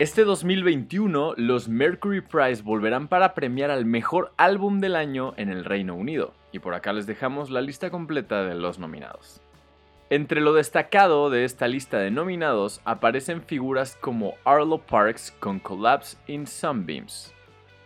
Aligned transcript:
Este 0.00 0.24
2021 0.24 1.34
los 1.36 1.68
Mercury 1.68 2.20
Prize 2.20 2.64
volverán 2.64 3.06
para 3.06 3.32
premiar 3.32 3.70
al 3.70 3.84
mejor 3.84 4.32
álbum 4.36 4.80
del 4.80 4.96
año 4.96 5.34
en 5.36 5.50
el 5.50 5.64
Reino 5.64 5.94
Unido, 5.94 6.34
y 6.50 6.58
por 6.58 6.74
acá 6.74 6.92
les 6.92 7.06
dejamos 7.06 7.48
la 7.48 7.60
lista 7.60 7.90
completa 7.90 8.42
de 8.42 8.56
los 8.56 8.80
nominados. 8.80 9.40
Entre 10.10 10.40
lo 10.40 10.52
destacado 10.52 11.30
de 11.30 11.44
esta 11.44 11.68
lista 11.68 11.98
de 11.98 12.10
nominados 12.10 12.80
aparecen 12.84 13.40
figuras 13.40 13.96
como 14.00 14.34
Arlo 14.44 14.78
Parks 14.78 15.30
con 15.38 15.60
Collapse 15.60 16.16
in 16.26 16.48
Sunbeams. 16.48 17.32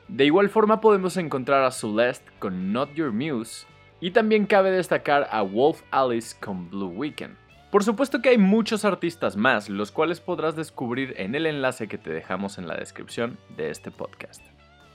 De 0.08 0.24
igual 0.24 0.48
forma 0.48 0.80
podemos 0.80 1.18
encontrar 1.18 1.62
a 1.62 1.70
Celeste 1.70 2.32
con 2.38 2.72
Not 2.72 2.94
Your 2.94 3.12
Muse 3.12 3.66
y 4.00 4.12
también 4.12 4.46
cabe 4.46 4.70
destacar 4.70 5.28
a 5.30 5.42
Wolf 5.42 5.82
Alice 5.90 6.34
con 6.40 6.70
Blue 6.70 6.88
Weekend. 6.88 7.36
Por 7.70 7.84
supuesto 7.84 8.22
que 8.22 8.30
hay 8.30 8.38
muchos 8.38 8.86
artistas 8.86 9.36
más, 9.36 9.68
los 9.68 9.92
cuales 9.92 10.20
podrás 10.20 10.56
descubrir 10.56 11.14
en 11.18 11.34
el 11.34 11.44
enlace 11.44 11.86
que 11.86 11.98
te 11.98 12.10
dejamos 12.10 12.56
en 12.56 12.66
la 12.66 12.76
descripción 12.76 13.36
de 13.58 13.70
este 13.70 13.90
podcast. 13.90 14.42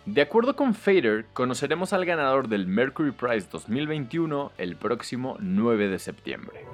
De 0.08 0.22
acuerdo 0.22 0.56
con 0.56 0.74
Fader, 0.74 1.26
conoceremos 1.34 1.94
al 1.94 2.04
ganador 2.04 2.48
del 2.48 2.66
Mercury 2.66 3.12
Prize 3.12 3.48
2021 3.52 4.54
el 4.58 4.76
próximo 4.76 5.38
9 5.40 5.88
de 5.88 6.00
septiembre. 6.00 6.66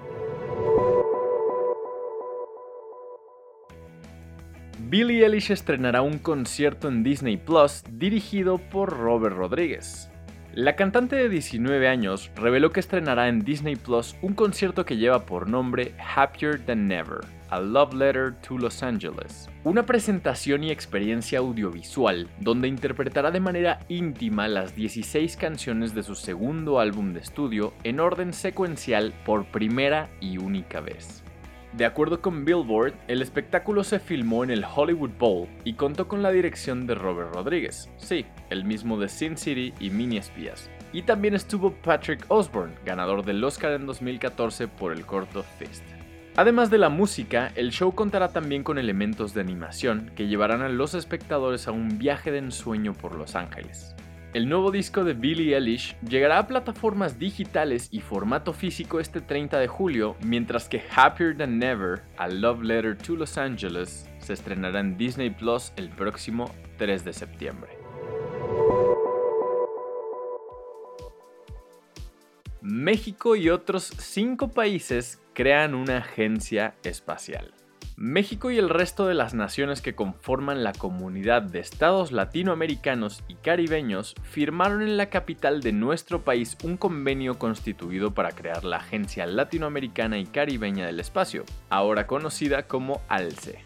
Billie 4.80 5.26
Eilish 5.26 5.52
estrenará 5.52 6.02
un 6.02 6.18
concierto 6.18 6.88
en 6.88 7.04
Disney 7.04 7.36
Plus 7.36 7.84
dirigido 7.92 8.58
por 8.58 8.98
Robert 8.98 9.36
Rodríguez. 9.36 10.10
La 10.60 10.76
cantante 10.76 11.16
de 11.16 11.30
19 11.30 11.88
años 11.88 12.32
reveló 12.36 12.74
que 12.74 12.82
estrenará 12.82 13.30
en 13.30 13.46
Disney 13.46 13.78
Plus 13.78 14.18
un 14.22 14.34
concierto 14.34 14.84
que 14.84 14.98
lleva 14.98 15.26
por 15.26 15.48
nombre 15.48 15.96
Happier 16.18 16.60
Than 16.66 16.86
Never, 16.86 17.20
A 17.50 17.62
Love 17.62 17.94
Letter 17.94 18.36
to 18.46 18.58
Los 18.58 18.84
Angeles, 18.84 19.50
una 19.64 19.86
presentación 19.86 20.66
y 20.66 20.72
experiencia 20.72 21.40
audiovisual 21.40 22.28
donde 22.42 22.68
interpretará 22.68 23.32
de 23.32 23.40
manera 23.40 23.80
íntima 23.88 24.50
las 24.50 24.76
16 24.76 25.38
canciones 25.38 25.96
de 25.96 26.04
su 26.04 26.16
segundo 26.16 26.82
álbum 26.82 27.14
de 27.14 27.22
estudio 27.22 27.74
en 27.86 28.02
orden 28.02 28.34
secuencial 28.34 29.14
por 29.24 29.46
primera 29.46 30.10
y 30.20 30.40
única 30.40 30.82
vez. 30.82 31.24
De 31.74 31.86
acuerdo 31.86 32.20
con 32.20 32.46
Billboard, 32.46 32.96
el 33.08 33.22
espectáculo 33.22 33.84
se 33.84 34.00
filmó 34.00 34.44
en 34.44 34.50
el 34.50 34.66
Hollywood 34.66 35.12
Bowl 35.20 35.48
y 35.64 35.74
contó 35.74 36.08
con 36.08 36.24
la 36.24 36.32
dirección 36.32 36.88
de 36.88 36.96
Robert 36.96 37.32
Rodríguez, 37.34 37.92
sí, 37.98 38.26
el 38.50 38.66
mismo 38.66 39.00
de 39.00 39.08
Sin 39.08 39.38
City 39.38 39.72
y 39.80 39.92
Mini 39.92 40.18
Espías. 40.18 40.68
Y 40.94 41.04
también 41.04 41.36
estuvo 41.36 41.72
Patrick 41.72 42.26
Osborne, 42.30 42.74
ganador 42.86 43.24
del 43.24 43.44
Oscar 43.44 43.74
en 43.74 43.86
2014 43.86 44.68
por 44.68 44.92
el 44.92 45.06
corto 45.06 45.44
Fist. 45.60 45.84
Además 46.36 46.72
de 46.72 46.80
la 46.80 46.90
música, 46.90 47.52
el 47.54 47.70
show 47.70 47.94
contará 47.94 48.30
también 48.30 48.64
con 48.64 48.80
elementos 48.80 49.36
de 49.36 49.42
animación 49.42 50.12
que 50.16 50.28
llevarán 50.28 50.64
a 50.64 50.70
los 50.70 50.96
espectadores 50.96 51.68
a 51.68 51.72
un 51.72 52.00
viaje 52.00 52.32
de 52.32 52.40
ensueño 52.40 52.94
por 52.94 53.14
Los 53.14 53.36
Ángeles. 53.36 53.96
El 54.32 54.48
nuevo 54.48 54.70
disco 54.70 55.04
de 55.04 55.16
Billie 55.16 55.56
Eilish 55.56 56.00
llegará 56.02 56.38
a 56.38 56.46
plataformas 56.46 57.18
digitales 57.18 57.88
y 57.90 58.00
formato 58.00 58.54
físico 58.54 59.00
este 59.00 59.22
30 59.22 59.58
de 59.58 59.68
julio, 59.68 60.16
mientras 60.22 60.70
que 60.70 60.84
Happier 60.96 61.36
Than 61.36 61.58
Never, 61.58 62.04
A 62.16 62.28
Love 62.28 62.62
Letter 62.62 62.96
to 62.96 63.16
Los 63.16 63.40
Angeles, 63.40 64.08
se 64.20 64.34
estrenará 64.34 64.82
en 64.82 64.98
Disney 64.98 65.32
Plus 65.32 65.74
el 65.78 65.90
próximo 65.90 66.54
3 66.78 67.06
de 67.06 67.14
septiembre. 67.14 67.72
México 72.62 73.36
y 73.36 73.50
otros 73.50 73.92
5 73.98 74.50
países 74.52 75.20
crean 75.34 75.74
una 75.74 75.98
agencia 75.98 76.76
espacial. 76.84 77.52
México 78.02 78.50
y 78.50 78.58
el 78.58 78.70
resto 78.70 79.08
de 79.08 79.14
las 79.14 79.34
naciones 79.34 79.82
que 79.82 79.94
conforman 79.94 80.64
la 80.64 80.72
comunidad 80.72 81.42
de 81.42 81.60
estados 81.60 82.14
latinoamericanos 82.14 83.26
y 83.28 83.36
caribeños 83.36 84.16
firmaron 84.24 84.82
en 84.84 84.96
la 84.96 85.10
capital 85.10 85.60
de 85.60 85.74
nuestro 85.74 86.24
país 86.24 86.56
un 86.64 86.78
convenio 86.78 87.38
constituido 87.38 88.14
para 88.14 88.32
crear 88.32 88.64
la 88.64 88.78
Agencia 88.78 89.26
Latinoamericana 89.26 90.18
y 90.18 90.26
Caribeña 90.26 90.86
del 90.86 91.02
Espacio, 91.02 91.44
ahora 91.70 92.08
conocida 92.08 92.68
como 92.68 93.02
ALCE. 93.10 93.66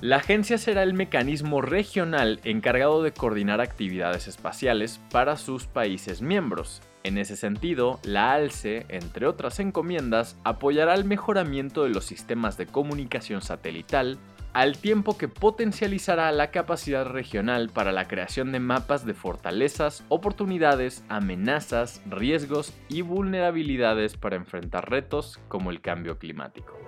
La 0.00 0.18
agencia 0.18 0.58
será 0.58 0.84
el 0.84 0.94
mecanismo 0.94 1.60
regional 1.60 2.38
encargado 2.44 3.02
de 3.02 3.12
coordinar 3.12 3.60
actividades 3.60 4.28
espaciales 4.28 5.00
para 5.10 5.36
sus 5.36 5.66
países 5.66 6.22
miembros, 6.22 6.82
en 7.04 7.18
ese 7.18 7.36
sentido, 7.36 7.98
la 8.04 8.32
ALCE, 8.32 8.86
entre 8.88 9.26
otras 9.26 9.58
encomiendas, 9.58 10.36
apoyará 10.44 10.94
el 10.94 11.04
mejoramiento 11.04 11.82
de 11.82 11.90
los 11.90 12.04
sistemas 12.04 12.56
de 12.56 12.66
comunicación 12.66 13.42
satelital, 13.42 14.18
al 14.52 14.76
tiempo 14.76 15.16
que 15.16 15.28
potencializará 15.28 16.30
la 16.30 16.50
capacidad 16.50 17.06
regional 17.06 17.70
para 17.70 17.90
la 17.90 18.06
creación 18.06 18.52
de 18.52 18.60
mapas 18.60 19.04
de 19.04 19.14
fortalezas, 19.14 20.04
oportunidades, 20.08 21.04
amenazas, 21.08 22.02
riesgos 22.06 22.72
y 22.88 23.00
vulnerabilidades 23.00 24.16
para 24.16 24.36
enfrentar 24.36 24.90
retos 24.90 25.40
como 25.48 25.70
el 25.70 25.80
cambio 25.80 26.18
climático. 26.18 26.78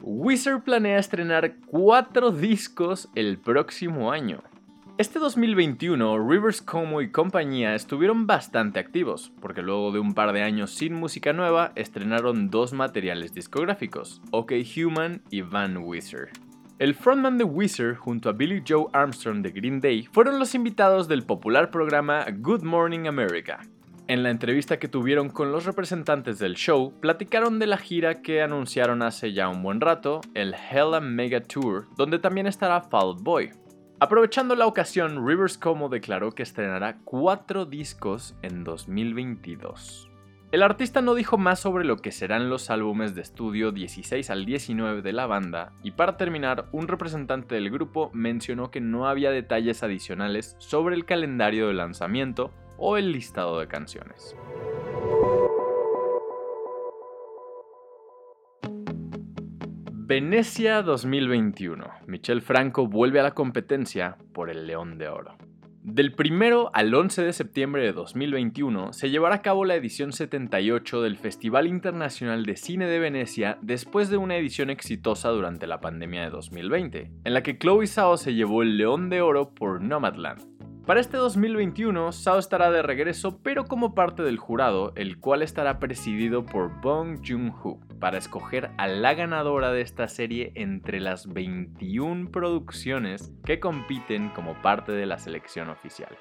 Wizard 0.00 0.62
planea 0.62 0.98
estrenar 0.98 1.56
cuatro 1.66 2.30
discos 2.30 3.08
el 3.14 3.38
próximo 3.38 4.12
año. 4.12 4.42
Este 5.02 5.18
2021, 5.18 6.28
Rivers 6.28 6.62
Como 6.62 7.00
y 7.00 7.10
compañía 7.10 7.74
estuvieron 7.74 8.28
bastante 8.28 8.78
activos, 8.78 9.32
porque 9.40 9.60
luego 9.60 9.90
de 9.90 9.98
un 9.98 10.14
par 10.14 10.32
de 10.32 10.42
años 10.42 10.70
sin 10.70 10.94
música 10.94 11.32
nueva, 11.32 11.72
estrenaron 11.74 12.50
dos 12.50 12.72
materiales 12.72 13.34
discográficos, 13.34 14.22
OK 14.30 14.52
Human 14.76 15.20
y 15.28 15.40
Van 15.40 15.78
Wizard. 15.78 16.28
El 16.78 16.94
frontman 16.94 17.36
de 17.36 17.42
Wizard 17.42 17.96
junto 17.96 18.28
a 18.28 18.32
Billy 18.32 18.62
Joe 18.64 18.86
Armstrong 18.92 19.42
de 19.42 19.50
Green 19.50 19.80
Day 19.80 20.04
fueron 20.12 20.38
los 20.38 20.54
invitados 20.54 21.08
del 21.08 21.24
popular 21.24 21.72
programa 21.72 22.24
Good 22.38 22.62
Morning 22.62 23.08
America. 23.08 23.58
En 24.06 24.22
la 24.22 24.30
entrevista 24.30 24.78
que 24.78 24.86
tuvieron 24.86 25.30
con 25.30 25.50
los 25.50 25.64
representantes 25.64 26.38
del 26.38 26.54
show, 26.54 26.92
platicaron 27.00 27.58
de 27.58 27.66
la 27.66 27.78
gira 27.78 28.22
que 28.22 28.40
anunciaron 28.40 29.02
hace 29.02 29.32
ya 29.32 29.48
un 29.48 29.64
buen 29.64 29.80
rato, 29.80 30.20
el 30.34 30.54
Hella 30.54 31.00
Mega 31.00 31.40
Tour, 31.40 31.88
donde 31.96 32.20
también 32.20 32.46
estará 32.46 32.82
Fall 32.82 33.16
Boy, 33.20 33.50
Aprovechando 34.02 34.56
la 34.56 34.66
ocasión, 34.66 35.24
Rivers 35.24 35.56
Como 35.56 35.88
declaró 35.88 36.32
que 36.32 36.42
estrenará 36.42 36.98
cuatro 37.04 37.66
discos 37.66 38.34
en 38.42 38.64
2022. 38.64 40.10
El 40.50 40.64
artista 40.64 41.00
no 41.00 41.14
dijo 41.14 41.38
más 41.38 41.60
sobre 41.60 41.84
lo 41.84 41.98
que 41.98 42.10
serán 42.10 42.50
los 42.50 42.68
álbumes 42.68 43.14
de 43.14 43.22
estudio 43.22 43.70
16 43.70 44.28
al 44.28 44.44
19 44.44 45.02
de 45.02 45.12
la 45.12 45.26
banda, 45.26 45.72
y 45.84 45.92
para 45.92 46.16
terminar, 46.16 46.66
un 46.72 46.88
representante 46.88 47.54
del 47.54 47.70
grupo 47.70 48.10
mencionó 48.12 48.72
que 48.72 48.80
no 48.80 49.06
había 49.06 49.30
detalles 49.30 49.84
adicionales 49.84 50.56
sobre 50.58 50.96
el 50.96 51.04
calendario 51.04 51.68
de 51.68 51.74
lanzamiento 51.74 52.50
o 52.78 52.96
el 52.96 53.12
listado 53.12 53.60
de 53.60 53.68
canciones. 53.68 54.34
Venecia 60.12 60.82
2021. 60.82 61.86
Michel 62.06 62.42
Franco 62.42 62.86
vuelve 62.86 63.20
a 63.20 63.22
la 63.22 63.32
competencia 63.32 64.18
por 64.34 64.50
el 64.50 64.66
León 64.66 64.98
de 64.98 65.08
Oro. 65.08 65.38
Del 65.82 66.14
1 66.14 66.70
al 66.74 66.94
11 66.94 67.22
de 67.22 67.32
septiembre 67.32 67.82
de 67.82 67.94
2021 67.94 68.92
se 68.92 69.08
llevará 69.08 69.36
a 69.36 69.40
cabo 69.40 69.64
la 69.64 69.74
edición 69.74 70.12
78 70.12 71.00
del 71.00 71.16
Festival 71.16 71.66
Internacional 71.66 72.44
de 72.44 72.56
Cine 72.56 72.88
de 72.88 72.98
Venecia 72.98 73.56
después 73.62 74.10
de 74.10 74.18
una 74.18 74.36
edición 74.36 74.68
exitosa 74.68 75.30
durante 75.30 75.66
la 75.66 75.80
pandemia 75.80 76.24
de 76.24 76.28
2020, 76.30 77.10
en 77.24 77.32
la 77.32 77.42
que 77.42 77.58
Chloe 77.58 77.86
Zhao 77.86 78.18
se 78.18 78.34
llevó 78.34 78.60
el 78.60 78.76
León 78.76 79.08
de 79.08 79.22
Oro 79.22 79.54
por 79.54 79.80
Nomadland. 79.80 80.51
Para 80.86 80.98
este 80.98 81.16
2021, 81.16 82.10
Sao 82.10 82.40
estará 82.40 82.72
de 82.72 82.82
regreso, 82.82 83.38
pero 83.40 83.66
como 83.66 83.94
parte 83.94 84.24
del 84.24 84.38
jurado, 84.38 84.92
el 84.96 85.20
cual 85.20 85.42
estará 85.42 85.78
presidido 85.78 86.44
por 86.44 86.80
Bong 86.80 87.20
Joon-ho, 87.24 87.78
para 88.00 88.18
escoger 88.18 88.72
a 88.78 88.88
la 88.88 89.14
ganadora 89.14 89.70
de 89.70 89.80
esta 89.80 90.08
serie 90.08 90.50
entre 90.56 90.98
las 90.98 91.32
21 91.32 92.32
producciones 92.32 93.32
que 93.44 93.60
compiten 93.60 94.30
como 94.30 94.60
parte 94.60 94.90
de 94.90 95.06
la 95.06 95.18
selección 95.18 95.70
oficial. 95.70 96.18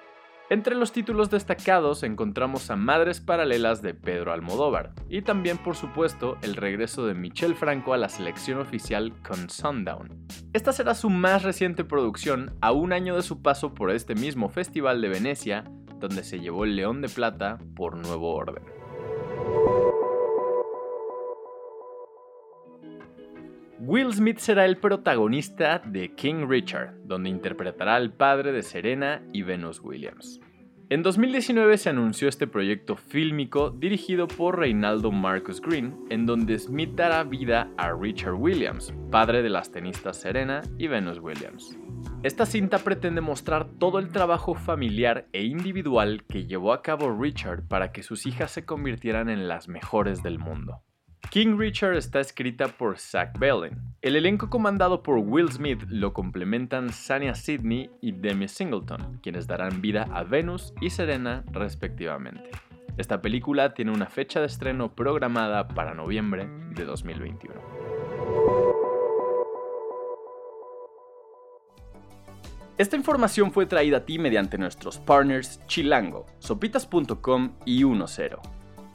Entre 0.51 0.75
los 0.75 0.92
títulos 0.92 1.30
destacados 1.30 2.03
encontramos 2.03 2.69
a 2.71 2.75
Madres 2.75 3.21
Paralelas 3.21 3.81
de 3.81 3.94
Pedro 3.94 4.33
Almodóvar 4.33 4.92
y 5.07 5.21
también 5.21 5.57
por 5.57 5.77
supuesto 5.77 6.38
el 6.42 6.57
regreso 6.57 7.06
de 7.07 7.13
Michel 7.13 7.56
Franco 7.56 7.94
a 7.94 7.98
la 7.98 8.09
selección 8.09 8.59
oficial 8.59 9.13
con 9.25 9.50
Sundown. 9.50 10.27
Esta 10.51 10.74
será 10.74 10.94
su 10.94 11.09
más 11.09 11.44
reciente 11.44 11.86
producción 11.86 12.53
a 12.59 12.74
un 12.74 12.92
año 12.92 13.15
de 13.15 13.21
su 13.21 13.42
paso 13.42 13.74
por 13.74 13.92
este 13.92 14.13
mismo 14.13 14.50
Festival 14.50 15.00
de 15.00 15.07
Venecia, 15.07 15.63
donde 16.00 16.21
se 16.21 16.42
llevó 16.42 16.65
el 16.65 16.75
León 16.75 17.01
de 17.01 17.07
Plata 17.07 17.57
por 17.74 17.95
Nuevo 17.95 18.36
Orden. 18.36 18.81
Will 23.83 24.13
Smith 24.13 24.38
será 24.38 24.66
el 24.66 24.78
protagonista 24.78 25.81
de 25.83 26.13
King 26.13 26.45
Richard, 26.48 26.94
donde 27.04 27.30
interpretará 27.30 27.95
al 27.95 28.13
padre 28.13 28.51
de 28.51 28.62
Serena 28.62 29.24
y 29.33 29.42
Venus 29.42 29.81
Williams. 29.81 30.39
En 30.92 31.01
2019 31.01 31.80
se 31.80 31.89
anunció 31.89 32.30
este 32.30 32.45
proyecto 32.45 32.95
fílmico 32.95 33.72
dirigido 33.72 34.28
por 34.28 34.60
Reinaldo 34.60 35.12
Marcus 35.12 35.60
Green, 35.60 35.98
en 36.12 36.28
donde 36.28 36.60
Smith 36.60 36.92
dará 36.94 37.24
vida 37.24 37.72
a 37.75 37.92
Richard 37.92 38.36
Williams, 38.36 38.94
padre 39.10 39.42
de 39.42 39.50
las 39.50 39.72
tenistas 39.72 40.18
Serena 40.18 40.62
y 40.78 40.86
Venus 40.86 41.18
Williams. 41.18 41.75
Esta 42.22 42.45
cinta 42.45 42.78
pretende 42.78 43.22
mostrar 43.22 43.68
todo 43.80 43.98
el 43.98 44.10
trabajo 44.10 44.54
familiar 44.54 45.28
e 45.33 45.44
individual 45.44 46.24
que 46.30 46.45
llevó 46.45 46.74
a 46.74 46.83
cabo 46.83 47.19
Richard 47.19 47.68
para 47.68 47.92
que 47.92 48.04
sus 48.04 48.28
hijas 48.28 48.51
se 48.51 48.63
convirtieran 48.63 49.28
en 49.28 49.48
las 49.48 49.68
mejores 49.68 50.22
del 50.22 50.38
mundo. 50.38 50.83
King 51.31 51.57
Richard 51.57 51.95
está 51.95 52.19
escrita 52.19 52.68
por 52.68 53.00
Zach 53.00 53.39
Bellin. 53.39 53.80
El 54.01 54.18
elenco 54.18 54.50
comandado 54.50 55.01
por 55.01 55.18
Will 55.19 55.50
Smith 55.50 55.81
lo 55.88 56.12
complementan 56.12 56.92
Sania 56.92 57.36
Sidney 57.36 57.89
y 58.01 58.12
Demi 58.12 58.50
Singleton, 58.50 59.22
quienes 59.24 59.48
darán 59.48 59.80
vida 59.80 60.10
a 60.12 60.25
Venus 60.25 60.74
y 60.81 60.89
Serena 60.89 61.45
respectivamente. 61.54 62.51
Esta 62.98 63.22
película 63.22 63.74
tiene 63.74 63.92
una 63.92 64.07
fecha 64.07 64.42
de 64.42 64.48
estreno 64.48 64.94
programada 64.94 65.69
para 65.69 65.94
noviembre 65.94 66.50
de 66.75 66.83
2021. 66.83 67.56
Esta 72.78 72.98
información 72.98 73.54
fue 73.54 73.66
traída 73.68 74.00
a 74.00 74.06
ti 74.06 74.19
mediante 74.19 74.57
nuestros 74.57 74.98
partners 74.98 75.66
Chilango, 75.66 76.25
sopitas.com 76.39 77.54
y 77.66 77.86
10. 77.86 78.60